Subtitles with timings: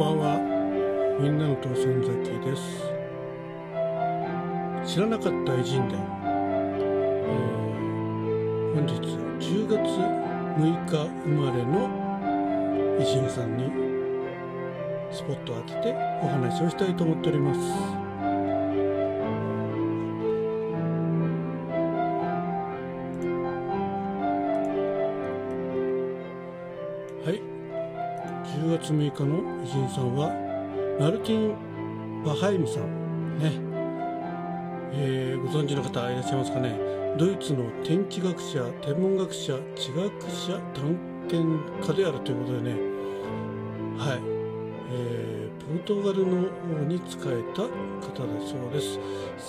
[0.00, 0.40] ばんは。
[1.20, 2.88] みんなの父さんザキです。
[4.94, 8.94] 知らなかった偉人伝、えー、本日
[9.44, 9.76] 10月
[10.56, 11.90] 6日生まれの
[12.98, 13.70] 偉人さんに
[15.12, 17.99] スポットを当ててお話をしたいと思っております。
[28.90, 30.30] 月6日の偉人さんは
[30.98, 33.38] マルティン・バハイムさん。
[33.38, 33.52] ね、
[34.92, 36.76] えー、ご存知の方いらっしゃいますかね。
[37.16, 40.96] ドイツの天地学者天文学者地学者探
[41.28, 41.46] 検
[41.86, 42.70] 家であるということでね。
[43.96, 44.20] はい、
[44.90, 46.48] えー、ポルトガルの
[46.82, 48.98] 王に仕えた方だそうです。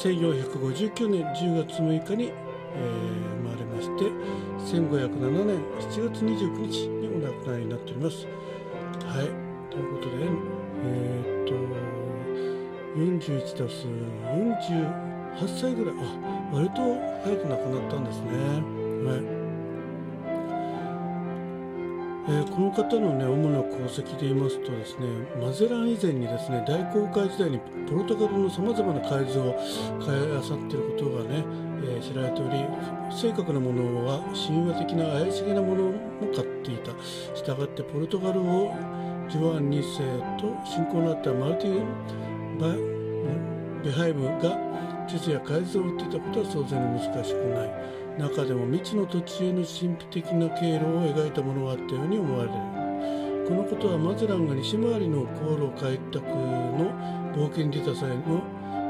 [0.08, 4.06] 1459年10月6日に、えー、生まれまして
[4.78, 8.28] 1507年7月29日にお亡くなりになっております。
[9.12, 9.28] はい。
[9.70, 10.24] ということで
[10.86, 11.54] えー、っと
[12.98, 15.96] 41たす48歳ぐらい。
[16.00, 16.00] あ
[16.54, 16.82] 割と
[17.24, 18.32] 早く亡くなったんですね。
[19.04, 19.42] はい。
[22.30, 25.08] えー、この方のね主な功績で言いますとですね
[25.42, 29.56] マゼラン以前にですね大航海時代にポルトガルのさまざまな改造を
[30.00, 31.44] 買いあさっていることがね、
[32.02, 32.66] 知られており
[33.12, 35.94] 正確なものは神話的な怪しげなものも
[36.34, 36.92] 買っていた。
[37.36, 38.74] したがってポルトガルを
[39.30, 42.68] ジョアン2世と親交のあったマルティン・バ
[43.84, 44.58] ベハイムが
[45.08, 48.02] 地図や改造を打っていたことは当然難しくない。
[48.20, 52.82] 中でも未知の土地への神秘的な経路を描いたものがあったように思われる。
[53.48, 56.92] このことはマゼランが西回りの航路開拓の
[57.34, 58.44] 冒険に出た際の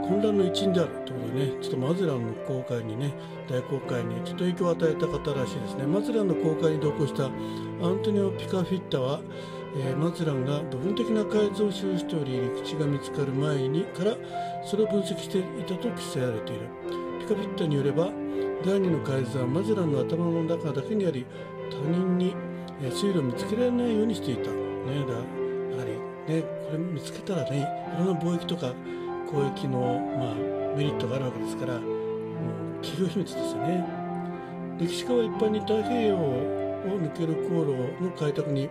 [0.07, 3.13] 混乱の一因であるということでねちょっとマゼランの航海にね
[3.49, 5.85] 大航海にちょっと影響を与えた方らしいですね。
[5.85, 9.21] マゼランの航海に同行したアントニオ・ピカフィッタは
[9.73, 14.17] えー、マズランが部分的な改造を記しており陸地が見つかる前にから
[14.65, 16.67] それを分析していたと記載されている。
[17.21, 18.09] ピカピッタによれば
[18.65, 21.25] 第二の改造はマズランの頭の中だけにあり
[21.69, 22.35] 他人に、
[22.81, 25.85] えー、水路を見つけられないようにしていた、ね、だやは
[26.27, 27.59] り、ね、これ見つけたらね
[27.95, 28.73] いろんな貿易とか
[29.33, 30.35] 交易の、まあ、
[30.75, 33.85] メリットがあるわけですからもう企業秘密ですよね。
[34.79, 38.69] 歴史家は一般に太平洋を抜ける航路の開拓に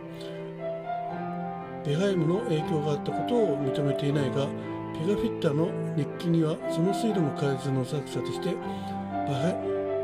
[1.87, 4.49] ベハイムの影響があったことを認めていないが
[4.93, 8.51] ピガフィッタの日記にはその水路の開図の作者として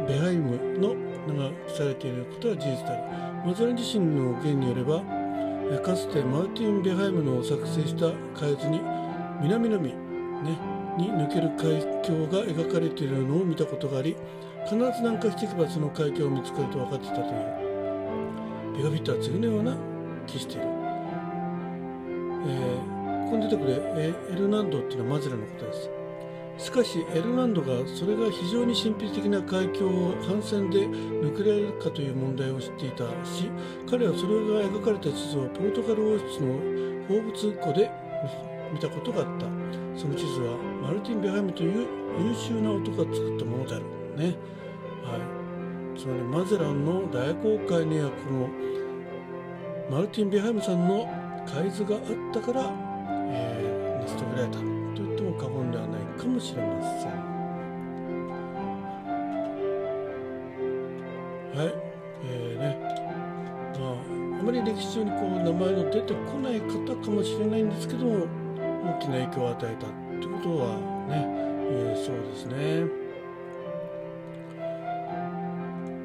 [0.06, 0.94] ベハイムの
[1.26, 3.26] 名が記されていることは事実である。
[3.46, 5.00] マザラン自身の言によれば
[5.82, 8.06] かつてマーティン・ベハイムの作成した
[8.38, 8.80] 海図に
[9.42, 9.94] 南の海、
[10.42, 10.58] ね、
[10.98, 14.16] に抜ける海峡が描かれているのを見たことがあり
[14.64, 17.66] 必ず南下していけばその海峡を見つかると分かっていたという。
[18.76, 19.76] ベガフィッタは次のような
[20.26, 20.62] 記している。
[20.62, 25.90] えー、ここに出てくるエルナンドっていうのはマゼラのことです。
[26.58, 33.50] しかしエルナンドがそれが非常に神秘的な海峡を反戦で抜けられるかという問題を知っていたし
[33.88, 36.54] 彼はそれが描かれた地図をポルトガル王室の
[37.08, 37.90] 放物庫で
[38.72, 39.75] 見たことがあった。
[39.96, 41.86] その地図はマルティン・ベハイムという
[42.20, 43.84] 優秀な男が作ったものである
[44.16, 44.36] ね。
[45.02, 45.98] はい。
[45.98, 48.50] つまりマゼランの大航海にはこの
[49.90, 51.08] マルティン・ベハイムさんの
[51.46, 52.02] 海図があっ
[52.32, 52.70] たから、
[53.30, 57.10] えー、成し遂げられたと言っても過言ではないかもしれません。
[61.56, 61.74] はい。
[62.22, 62.76] えーね。
[63.80, 68.45] まああまり歴史上にこう名前の出てこない方かもしれないんですけども
[68.86, 70.76] 大きな影響を与えたということは
[71.08, 71.26] ね
[71.68, 72.54] 言えそうですね。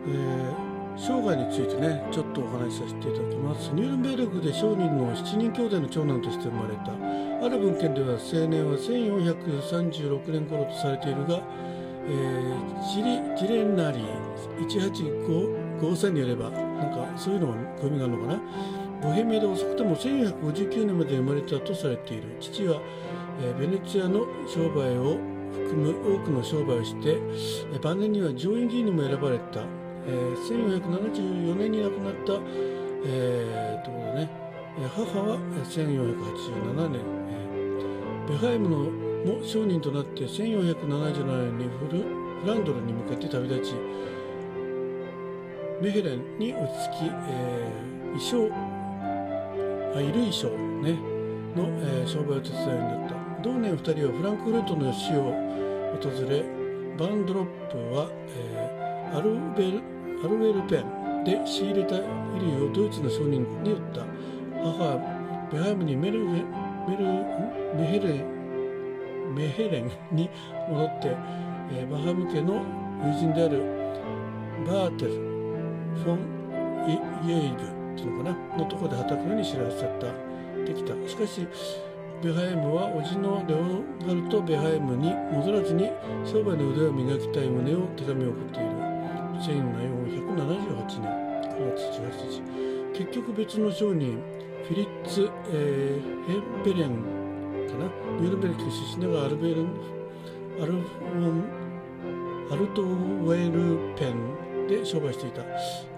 [0.08, 3.72] えー生涯についてねちょっとお話しさせていただきます。
[3.74, 6.92] ニュールンベルクで商人の7人兄弟の長男として生まれた。
[7.46, 11.42] ある文献では青年は1436年頃とされているが、
[12.08, 14.06] えー、ジリジレンナリー
[15.90, 18.42] 1853によればなんかそういうのが読みがあるのかな？
[19.02, 22.24] ボヘミアで遅くとも1459年まで生まれたとされている。
[22.40, 22.82] 父は、
[23.42, 25.18] え、ベネチアの商売を
[25.52, 27.18] 含む多くの商売をして、
[27.74, 29.62] え晩年には上院議員にも選ばれた。
[30.08, 32.34] え、1474年に亡くなった、
[33.06, 34.30] えー、ところね、
[34.96, 42.04] 母は1487年、え、ベハイムのも商人となって1477年にフル
[42.42, 43.76] フランドルに向けて旅立ち
[45.82, 48.71] メヘレンに落ち着き、えー、衣装
[50.00, 50.94] 衣類商、ね、
[51.56, 53.16] の、えー、商売を手伝うようになった。
[53.44, 55.34] 同年2人はフランクフルトの死を
[56.00, 56.46] 訪れ
[56.98, 59.82] バンドロップは、えー、アルベル
[60.24, 64.06] アルウェルペンで仕入れた衣類をドイツの商人に売った。
[64.62, 66.46] 母はベハムにメルメル
[67.76, 70.30] メヘレンメヘレンに
[70.70, 71.18] 戻って、
[71.72, 72.64] えー、バハム家の
[73.04, 73.64] 友人である
[74.68, 75.12] バーテル
[76.04, 76.20] フォン・
[76.88, 77.81] イェイグ。
[78.02, 80.12] っていうのかなのところで働くように知らせた
[80.66, 80.96] できた。
[81.08, 81.48] しかし
[82.24, 85.90] ベハイムは叔父のレオガルト・ベハイムに戻らずに
[86.26, 88.70] 商売の腕を磨きたい旨を手紙を送っている。
[89.42, 91.10] 1478年
[91.50, 92.42] 9月18日
[92.94, 94.22] 結局別の商人
[94.68, 96.90] フィリッツ、えー、ヘンベレン
[97.68, 97.86] かな？
[98.22, 99.66] ニュールベルク出身だがアルベル
[100.62, 101.44] アルフォン
[102.52, 104.51] アルトウェルペン。
[104.68, 105.42] で商売していた。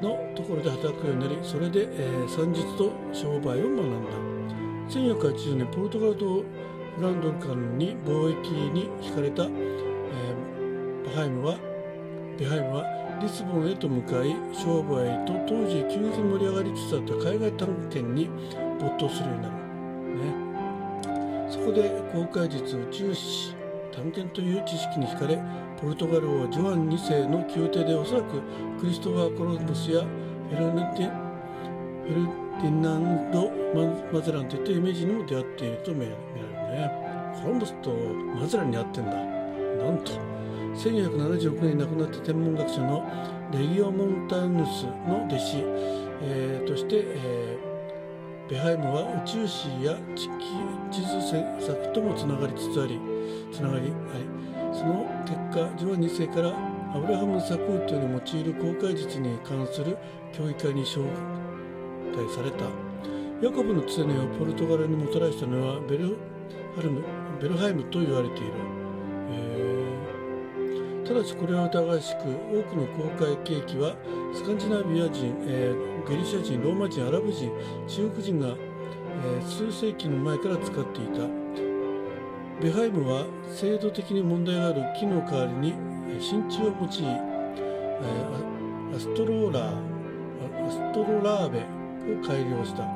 [0.01, 4.33] のところで働くようになりそれで、えー、算術と商売を学んだ。
[4.89, 6.43] 1480年ポルトガルと
[6.97, 11.57] フランドル間に貿易に引かれた、えー、バハイムは
[12.37, 18.29] ベハイムはリスボンへと向かい商売と当時急激に盛り上がりつつあった海外探検に
[18.79, 19.55] 没頭するようになる、
[21.47, 23.55] ね、そこで公開術宇宙史
[23.95, 25.39] 探検という知識に惹かれ
[25.79, 28.41] ポルトガル王ジョアン2世の宮廷でおそらく
[28.79, 33.51] クリストファー・コロンブスやフェルネテフェルディナンド・
[34.11, 36.17] マゼランといったイメージにも出会っていると見られる
[36.73, 36.91] ね。
[37.41, 39.11] コロンブスとマゼランに会ってんだ。
[39.13, 40.11] なんと
[40.75, 43.03] 1476年に亡くなった天文学者の
[43.51, 45.63] レギオ・モンタヌスの弟子、
[46.21, 50.29] えー、として、えー、ベハイムは宇宙史や地
[50.91, 53.12] 地図作ともつながりつつあり
[53.51, 56.49] つながり、はい、その結果ジョア2世から
[56.95, 59.97] アブラハム・サクートに用いる公開術に関する
[60.31, 61.03] 教育会に招
[62.15, 62.93] 待された。
[63.43, 66.15] ヤコブの常をポルトガルにもたらしたのはベル
[66.77, 67.03] ハルム
[67.41, 68.53] ベルハイムと言われている、
[69.31, 73.97] えー、ただしこれは疑わしく多くの公開ケーキは
[74.33, 77.51] スカンジナビア人、えー、ギリシャ人ローマ人アラブ人
[77.85, 81.27] 中国人が、えー、数世紀の前から使っていた。
[82.61, 85.73] ベハイムは制度的に問題がある木の代わりに
[86.19, 86.87] 真鍮を用い、
[88.95, 89.93] アストローラー
[90.65, 92.83] アストロラーベを改良した。
[92.83, 92.87] ア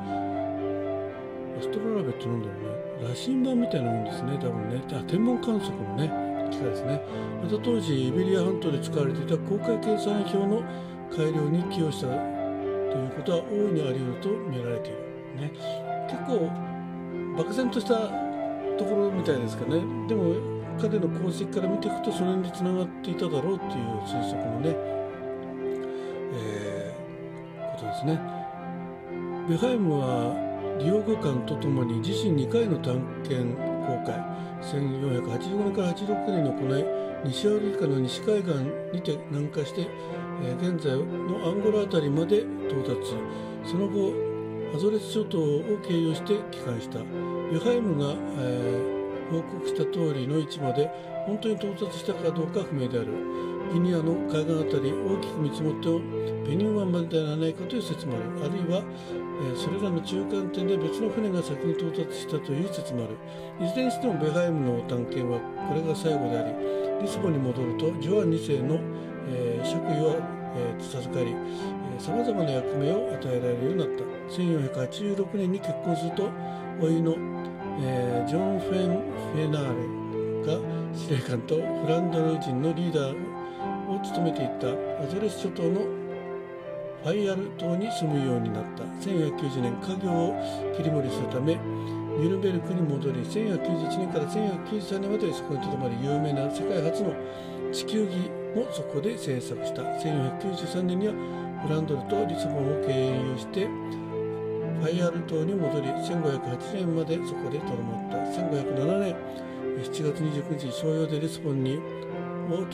[1.60, 3.08] ストロラーベって何だろうね。
[3.08, 4.38] 羅針盤みたいなもんですね。
[4.40, 4.82] 多分ね。
[4.92, 6.08] あ天文観測のね
[6.50, 7.02] 機械ですね。
[7.42, 10.62] また当時イベリア半島で使われていた航海計算表の
[11.10, 14.98] 改良に寄与したということは大いにあり得ると見られている。
[15.36, 15.52] ね。
[16.08, 16.48] 結構
[17.36, 18.27] 漠然とした
[18.78, 19.80] ところみたいですかね。
[20.06, 20.34] でも
[20.80, 24.76] 彼の功績から見ていくとそれにつながっていただろうっていう推測のね、
[26.34, 28.20] えー、ことですね。
[29.48, 30.48] ベハイムは
[30.78, 34.14] リオ語館とともに自身2回の探検公開。
[34.60, 36.84] 1485年から86年に行い
[37.24, 38.54] 西アフリカの西海岸
[38.92, 39.88] にて南下して、
[40.42, 43.14] えー、現在のアンゴラ辺りまで到達。
[43.64, 44.12] その後
[44.74, 46.98] アゾレス諸島を経由して帰還した。
[47.52, 50.90] ヨハイムが、えー、報告した通りの位置まで
[51.26, 53.08] 本当に到達したかどうか不明である。
[53.72, 58.46] ギニアの海岸辺り大きく見積もってペニン湾までではないかという説もある。
[58.46, 63.66] あるいは、えー、それらの中間点で別の船が先に到達したという説もある。
[63.66, 68.80] いずれにしてもベハイムの探検はこれが最後でありリスボンに戻るとジョアン2世の、
[69.28, 70.16] えー、爵位を、
[70.56, 71.36] えー、授かり
[71.98, 74.04] さまざまな役目を与えられるようになった。
[74.34, 76.30] 1486年に結婚すると
[76.80, 77.16] 甥の、
[77.80, 79.02] えー、ジョン・フェン・
[79.32, 79.62] フェナー
[80.44, 80.60] レが
[80.94, 83.14] 司令官とフランドル人のリーダー
[83.90, 84.68] を務めていた。
[85.02, 85.80] アゾレス諸島の
[87.02, 88.84] ファイアル島に住むようになった。
[88.84, 90.34] 1490年家業を
[90.76, 91.58] 切り盛りするため
[92.18, 97.14] ニュルベルクに戻り1491年から1493年までそこにとどまり有名な世界初の
[97.72, 101.14] 地球儀もそこで制作した1493年には
[101.62, 108.16] フランドルとリスボンを経由してファイアル島に戻り1508年までそこでとどまった。
[108.18, 109.16] 1507年
[109.78, 111.80] 7月29日商用でリスボンにを
[112.50, 112.68] 訪ね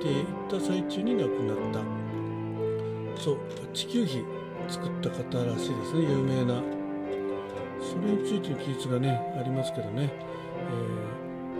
[0.00, 3.20] ていった最中に亡くなった。
[3.20, 3.38] そう
[3.72, 4.24] 地球儀
[4.68, 6.62] 作った方らしいですね有名な。
[7.80, 10.10] それについての記述がねありますけどね、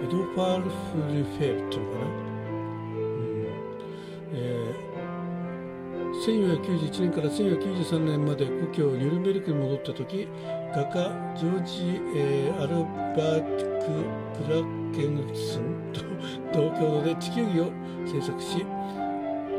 [0.01, 0.71] えー、エドファールフ
[1.13, 2.07] ルフェルっていうのかな、
[6.25, 10.27] 1491年から1493年まで故郷ニュルンベルクに戻った時
[10.75, 12.83] 画家ジョージ、えー、アル
[13.15, 14.63] バートク・クラ
[14.97, 17.71] ケンスンと同郷で地球儀を
[18.07, 18.65] 制作し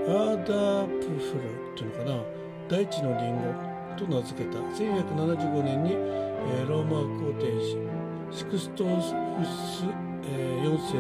[0.08, 2.24] アーダープフルというのかな
[2.68, 7.46] 大地のリンゴと名付けた1475年に、えー、ローマ皇帝
[8.36, 9.14] シクストース、
[10.24, 10.98] えー、4世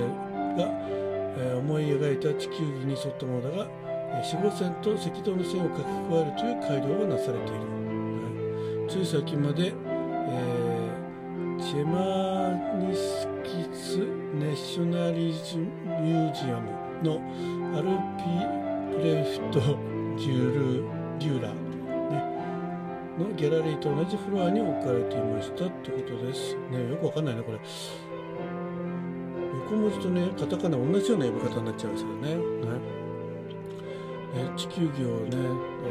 [0.57, 0.69] が、
[1.38, 3.85] えー、思い描いた地球儀に沿ったものだが
[4.24, 7.60] 四五線と赤道の線を書き加えるという改良がなされている、
[8.81, 14.00] はい、つい最近まで、えー、ジェマニスキス・
[14.34, 16.72] ネショナリズ・ミュージアム
[17.03, 17.22] の
[17.77, 19.60] アルピ・プレフト・
[20.17, 20.84] ジュール・
[21.19, 21.55] デューラ、ね、
[23.19, 26.55] のギャラリーと同じフロアに置かれていましたってことです。
[26.72, 27.60] ね、よくわかんないね、これ。
[29.65, 32.36] 横文字とね、カタカナ同じような呼び方になっちゃうんですよね。
[32.36, 32.95] ね
[34.65, 35.38] 地球儀をね、
[35.86, 35.89] え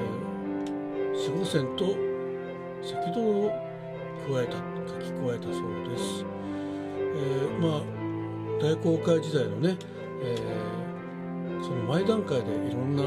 [1.15, 1.95] ー、4号線と
[2.83, 3.51] 赤道を
[4.29, 4.55] 加えた
[4.89, 6.25] 書き加えたそうです。
[7.15, 7.83] えー、まあ
[8.61, 9.77] 大航海時代のね、
[10.23, 13.05] えー、その前段階でいろんな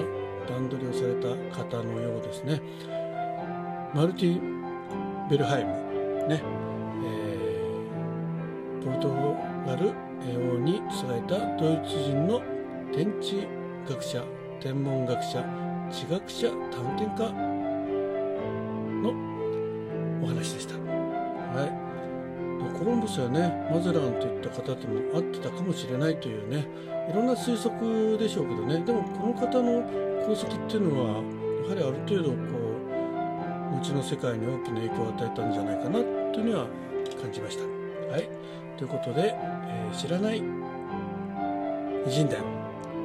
[0.47, 2.61] 段取りをされた方のようですね。
[3.93, 4.39] マルティ・
[5.29, 5.71] ベルハイム
[6.29, 6.41] ね、
[7.03, 9.09] えー、ポルト
[9.65, 9.89] ガル
[10.35, 12.41] 王に仕えたドイツ人の
[12.93, 13.47] 天地
[13.87, 14.23] 学者
[14.59, 15.43] 天文学者
[15.91, 17.31] 地学者探検家
[19.01, 19.13] の
[20.23, 20.73] お話でした。
[20.75, 22.77] はい。
[22.77, 26.67] コロンブスやねマゼランといった方とも会ってたかもしれないというね
[27.09, 28.83] いろんな推測でしょうけどね。
[28.83, 29.87] でもこの方の
[30.21, 31.23] 功績っていうのは
[31.63, 32.35] やはりある程度こ
[33.73, 35.99] う後の世界に大きな影響を与えたんじゃないかな
[36.33, 36.67] というには
[37.21, 37.63] 感じました。
[38.11, 38.27] はい。
[38.77, 40.43] ということで、えー、知らない偉
[42.09, 42.41] 人伝。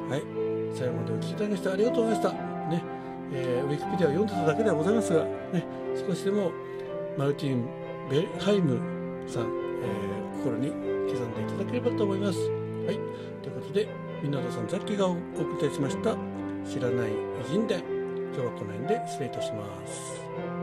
[0.09, 0.42] はい。
[0.73, 2.33] 最後までお聞きいただきましてありがとうございました。
[2.69, 2.83] ね
[3.31, 5.65] えー、ウィキペディアを読んでただけではございますが、ね、
[6.07, 6.51] 少しでも
[7.17, 7.67] マルティン・
[8.09, 8.79] ベルハイム
[9.27, 12.39] さん、えー、心に刻んでいただければと思います。
[12.39, 12.99] はい、
[13.41, 13.87] ということで、
[14.23, 15.19] 湊さん、ザッキーがお送
[15.61, 16.15] りいたしました。
[16.67, 17.79] 知らない偉人伝。
[18.33, 20.62] 今日はこの辺で失礼いたします。